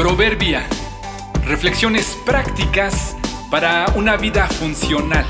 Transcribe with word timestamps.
Proverbia. 0.00 0.66
Reflexiones 1.44 2.16
prácticas 2.24 3.14
para 3.50 3.84
una 3.96 4.16
vida 4.16 4.46
funcional. 4.46 5.26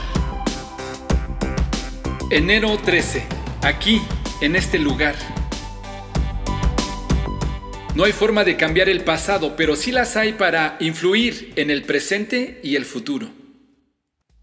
Enero 2.31 2.79
13. 2.79 3.25
Aquí, 3.63 4.01
en 4.41 4.55
este 4.55 4.79
lugar. 4.79 5.17
No 7.97 8.05
hay 8.05 8.13
forma 8.13 8.45
de 8.45 8.57
cambiar 8.57 8.89
el 8.89 9.03
pasado, 9.03 9.57
pero 9.57 9.75
sí 9.75 9.91
las 9.91 10.17
hay 10.17 10.35
para 10.35 10.77
influir 10.79 11.53
en 11.57 11.71
el 11.71 11.83
presente 11.83 12.61
y 12.63 12.77
el 12.77 12.85
futuro. 12.85 13.27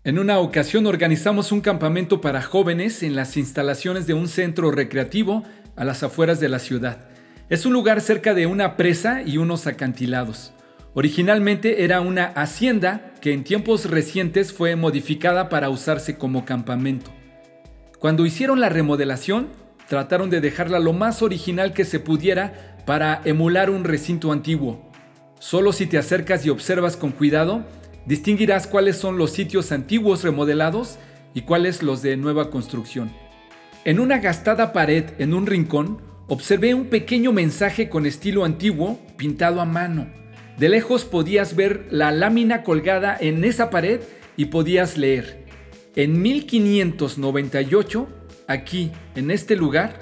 En 0.03 0.19
una 0.19 0.39
ocasión 0.39 0.87
organizamos 0.87 1.53
un 1.53 1.61
campamento 1.61 2.19
para 2.19 2.41
jóvenes 2.41 3.01
en 3.01 3.15
las 3.15 3.37
instalaciones 3.37 4.07
de 4.07 4.13
un 4.13 4.27
centro 4.27 4.71
recreativo 4.71 5.45
a 5.77 5.85
las 5.85 6.03
afueras 6.03 6.41
de 6.41 6.49
la 6.49 6.59
ciudad. 6.59 7.16
Es 7.49 7.65
un 7.65 7.71
lugar 7.71 8.01
cerca 8.01 8.33
de 8.33 8.45
una 8.45 8.75
presa 8.75 9.21
y 9.21 9.37
unos 9.37 9.67
acantilados. 9.67 10.51
Originalmente 10.93 11.85
era 11.85 12.01
una 12.01 12.25
hacienda 12.25 13.13
que 13.21 13.31
en 13.31 13.45
tiempos 13.45 13.89
recientes 13.89 14.51
fue 14.51 14.75
modificada 14.75 15.47
para 15.47 15.69
usarse 15.69 16.17
como 16.17 16.43
campamento. 16.43 17.09
Cuando 17.99 18.25
hicieron 18.25 18.59
la 18.59 18.67
remodelación, 18.67 19.47
trataron 19.87 20.29
de 20.29 20.41
dejarla 20.41 20.79
lo 20.79 20.91
más 20.91 21.21
original 21.21 21.71
que 21.71 21.85
se 21.85 22.01
pudiera 22.01 22.75
para 22.85 23.21
emular 23.23 23.69
un 23.69 23.85
recinto 23.85 24.33
antiguo. 24.33 24.91
Solo 25.39 25.71
si 25.71 25.85
te 25.85 25.97
acercas 25.97 26.45
y 26.45 26.49
observas 26.49 26.97
con 26.97 27.11
cuidado, 27.11 27.63
distinguirás 28.05 28.67
cuáles 28.67 28.97
son 28.97 29.17
los 29.17 29.31
sitios 29.31 29.71
antiguos 29.71 30.21
remodelados 30.21 30.99
y 31.33 31.43
cuáles 31.43 31.81
los 31.81 32.01
de 32.01 32.17
nueva 32.17 32.49
construcción. 32.49 33.09
En 33.85 34.01
una 34.01 34.17
gastada 34.17 34.73
pared 34.73 35.05
en 35.17 35.33
un 35.33 35.45
rincón, 35.45 36.01
observé 36.27 36.73
un 36.73 36.87
pequeño 36.87 37.31
mensaje 37.31 37.89
con 37.89 38.05
estilo 38.05 38.43
antiguo 38.43 38.99
pintado 39.17 39.61
a 39.61 39.65
mano. 39.65 40.07
De 40.57 40.69
lejos 40.69 41.05
podías 41.05 41.55
ver 41.55 41.87
la 41.89 42.11
lámina 42.11 42.63
colgada 42.63 43.15
en 43.19 43.43
esa 43.43 43.69
pared 43.69 44.01
y 44.35 44.45
podías 44.45 44.97
leer. 44.97 45.45
En 45.95 46.21
1598, 46.21 48.07
aquí, 48.47 48.91
en 49.15 49.31
este 49.31 49.55
lugar, 49.55 49.99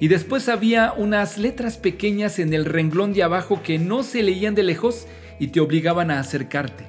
y 0.00 0.08
después 0.08 0.48
había 0.48 0.92
unas 0.96 1.38
letras 1.38 1.76
pequeñas 1.76 2.38
en 2.38 2.52
el 2.52 2.64
renglón 2.64 3.12
de 3.12 3.22
abajo 3.22 3.62
que 3.62 3.78
no 3.78 4.02
se 4.02 4.22
leían 4.22 4.54
de 4.54 4.62
lejos 4.62 5.06
y 5.38 5.48
te 5.48 5.60
obligaban 5.60 6.10
a 6.10 6.20
acercarte. 6.20 6.84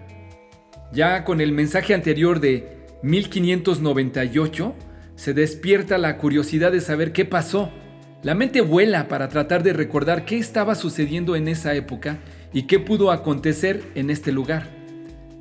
Ya 0.93 1.23
con 1.23 1.41
el 1.41 1.51
mensaje 1.51 1.93
anterior 1.93 2.39
de 2.39 2.85
1598, 3.03 4.75
se 5.15 5.33
despierta 5.33 5.97
la 5.97 6.17
curiosidad 6.17 6.71
de 6.71 6.81
saber 6.81 7.11
qué 7.11 7.25
pasó 7.25 7.71
la 8.25 8.33
mente 8.33 8.61
vuela 8.61 9.07
para 9.07 9.29
tratar 9.29 9.61
de 9.61 9.71
recordar 9.71 10.25
qué 10.25 10.39
estaba 10.39 10.73
sucediendo 10.73 11.35
en 11.35 11.47
esa 11.47 11.75
época 11.75 12.17
y 12.51 12.63
qué 12.63 12.79
pudo 12.79 13.11
acontecer 13.11 13.83
en 13.93 14.09
este 14.09 14.31
lugar. 14.31 14.67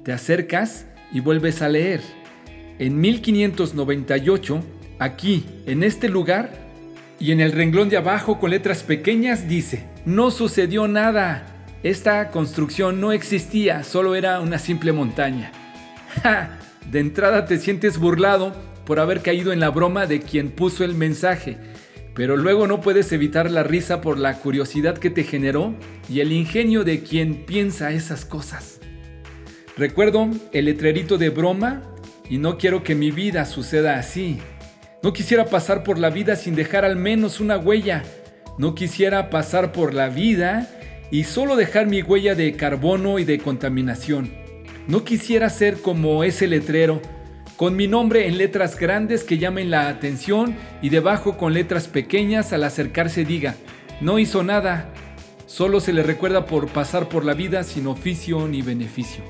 Te 0.03 0.13
acercas 0.13 0.85
y 1.11 1.21
vuelves 1.21 1.63
a 1.63 1.71
leer. 1.71 2.03
En 2.79 3.01
1598, 3.01 4.61
aquí, 4.99 5.47
en 5.65 5.83
este 5.83 6.11
lugar, 6.11 6.51
y 7.19 7.33
en 7.33 7.41
el 7.41 7.53
renglón 7.53 7.89
de 7.89 7.97
abajo 7.97 8.39
con 8.39 8.51
letras 8.51 8.83
pequeñas 8.83 9.49
dice, 9.49 9.87
no 10.05 10.31
sucedió 10.31 10.87
nada. 10.87 11.47
Esta 11.83 12.31
construcción 12.31 13.01
no 13.01 13.13
existía, 13.13 13.83
solo 13.83 14.15
era 14.15 14.41
una 14.41 14.59
simple 14.59 14.93
montaña. 14.93 15.53
¡Ja! 16.23 16.59
De 16.93 17.01
entrada 17.01 17.47
te 17.47 17.57
sientes 17.57 17.97
burlado 17.97 18.55
por 18.85 19.01
haber 19.01 19.23
caído 19.23 19.55
en 19.55 19.61
la 19.61 19.71
broma 19.71 20.05
de 20.05 20.21
quien 20.21 20.51
puso 20.51 20.85
el 20.85 20.95
mensaje 20.95 21.57
pero 22.15 22.37
luego 22.37 22.67
no 22.67 22.81
puedes 22.81 23.11
evitar 23.13 23.51
la 23.51 23.65
risa 23.65 24.01
por 24.01 24.19
la 24.19 24.39
curiosidad 24.39 24.99
que 24.99 25.11
te 25.11 25.25
generó 25.25 25.75
y 26.09 26.21
el 26.21 26.33
ingenio 26.33 26.85
de 26.85 27.03
quien 27.03 27.45
piensa 27.45 27.91
esas 27.91 28.25
cosas. 28.25 28.81
Recuerdo 29.77 30.31
el 30.53 30.67
letrerito 30.67 31.19
de 31.19 31.31
broma 31.31 31.83
y 32.31 32.39
no 32.39 32.57
quiero 32.57 32.85
que 32.85 32.95
mi 32.95 33.11
vida 33.11 33.45
suceda 33.45 33.99
así. 33.99 34.39
No 35.03 35.13
quisiera 35.13 35.47
pasar 35.47 35.83
por 35.83 35.99
la 35.99 36.11
vida 36.11 36.37
sin 36.37 36.55
dejar 36.55 36.85
al 36.85 36.97
menos 36.97 37.41
una 37.41 37.59
huella. 37.59 38.05
No 38.57 38.77
quisiera 38.77 39.29
pasar 39.31 39.73
por 39.73 39.93
la 39.93 40.09
vida 40.09 40.71
y 41.11 41.25
solo 41.25 41.57
dejar 41.57 41.87
mi 41.89 42.03
huella 42.03 42.37
de 42.37 42.55
carbono 42.55 43.19
y 43.19 43.25
de 43.25 43.39
contaminación. 43.39 44.33
No 44.87 45.05
quisiera 45.05 45.51
ser 45.51 45.81
como 45.81 46.23
ese 46.23 46.47
letrero 46.47 47.03
con 47.57 47.77
mi 47.77 47.87
nombre 47.87 48.27
en 48.27 48.39
letras 48.39 48.79
grandes 48.79 49.23
que 49.23 49.39
llamen 49.39 49.71
la 49.71 49.89
atención 49.89 50.57
y 50.83 50.89
debajo 50.89 51.37
con 51.37 51.55
letras 51.55 51.87
pequeñas 51.87 52.53
al 52.53 52.65
acercarse 52.65 53.25
diga, 53.25 53.55
no 54.01 54.19
hizo 54.19 54.43
nada, 54.43 54.91
solo 55.47 55.81
se 55.81 55.93
le 55.93 56.03
recuerda 56.03 56.47
por 56.47 56.69
pasar 56.69 57.09
por 57.09 57.25
la 57.25 57.35
vida 57.35 57.63
sin 57.63 57.87
oficio 57.87 58.49
ni 58.49 58.63
beneficio. 58.63 59.23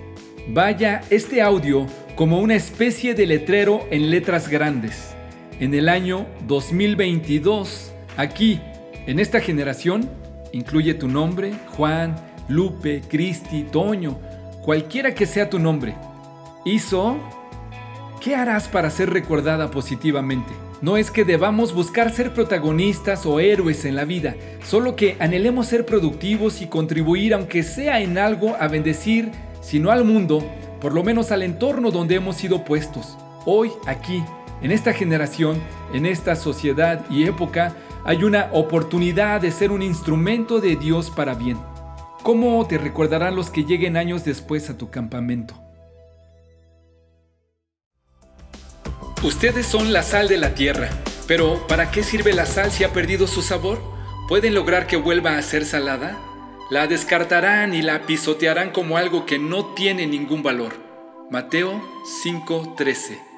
Vaya 0.48 1.02
este 1.10 1.42
audio 1.42 1.86
como 2.16 2.38
una 2.38 2.54
especie 2.54 3.14
de 3.14 3.26
letrero 3.26 3.86
en 3.90 4.10
letras 4.10 4.48
grandes. 4.48 5.14
En 5.60 5.74
el 5.74 5.88
año 5.88 6.26
2022, 6.46 7.92
aquí, 8.16 8.60
en 9.06 9.20
esta 9.20 9.40
generación, 9.40 10.08
incluye 10.52 10.94
tu 10.94 11.08
nombre, 11.08 11.52
Juan, 11.76 12.16
Lupe, 12.48 13.02
Cristi, 13.08 13.64
Toño, 13.64 14.18
cualquiera 14.62 15.14
que 15.14 15.26
sea 15.26 15.50
tu 15.50 15.58
nombre. 15.58 15.94
Hizo 16.64 17.18
¿Qué 18.24 18.34
harás 18.34 18.68
para 18.68 18.88
ser 18.88 19.10
recordada 19.10 19.70
positivamente? 19.70 20.50
No 20.80 20.96
es 20.96 21.10
que 21.10 21.26
debamos 21.26 21.74
buscar 21.74 22.10
ser 22.10 22.32
protagonistas 22.32 23.26
o 23.26 23.38
héroes 23.38 23.84
en 23.84 23.96
la 23.96 24.06
vida, 24.06 24.34
solo 24.64 24.96
que 24.96 25.18
anhelemos 25.20 25.66
ser 25.66 25.84
productivos 25.84 26.62
y 26.62 26.68
contribuir 26.68 27.34
aunque 27.34 27.62
sea 27.62 28.00
en 28.00 28.16
algo 28.16 28.56
a 28.58 28.66
bendecir, 28.66 29.30
si 29.60 29.78
no 29.78 29.90
al 29.90 30.06
mundo, 30.06 30.42
por 30.80 30.94
lo 30.94 31.04
menos 31.04 31.32
al 31.32 31.42
entorno 31.42 31.90
donde 31.90 32.14
hemos 32.14 32.36
sido 32.36 32.64
puestos. 32.64 33.18
Hoy, 33.44 33.70
aquí, 33.86 34.24
en 34.62 34.72
esta 34.72 34.94
generación, 34.94 35.60
en 35.92 36.06
esta 36.06 36.34
sociedad 36.34 37.04
y 37.10 37.24
época, 37.24 37.76
hay 38.06 38.24
una 38.24 38.48
oportunidad 38.52 39.42
de 39.42 39.50
ser 39.50 39.70
un 39.70 39.82
instrumento 39.82 40.62
de 40.62 40.76
Dios 40.76 41.10
para 41.10 41.34
bien. 41.34 41.58
¿Cómo 42.22 42.66
te 42.66 42.78
recordarán 42.78 43.36
los 43.36 43.50
que 43.50 43.64
lleguen 43.64 43.98
años 43.98 44.24
después 44.24 44.70
a 44.70 44.78
tu 44.78 44.88
campamento? 44.88 45.63
Ustedes 49.24 49.64
son 49.64 49.94
la 49.94 50.02
sal 50.02 50.28
de 50.28 50.36
la 50.36 50.54
tierra, 50.54 50.90
pero 51.26 51.66
¿para 51.66 51.90
qué 51.90 52.02
sirve 52.02 52.34
la 52.34 52.44
sal 52.44 52.70
si 52.70 52.84
ha 52.84 52.92
perdido 52.92 53.26
su 53.26 53.40
sabor? 53.40 53.80
¿Pueden 54.28 54.52
lograr 54.52 54.86
que 54.86 54.98
vuelva 54.98 55.38
a 55.38 55.42
ser 55.42 55.64
salada? 55.64 56.20
La 56.68 56.86
descartarán 56.86 57.72
y 57.72 57.80
la 57.80 58.02
pisotearán 58.02 58.70
como 58.70 58.98
algo 58.98 59.24
que 59.24 59.38
no 59.38 59.72
tiene 59.72 60.06
ningún 60.06 60.42
valor. 60.42 60.74
Mateo 61.30 61.82
5:13 62.22 63.33